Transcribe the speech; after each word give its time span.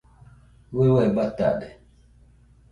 urue 0.79 1.07
batade 1.15 1.69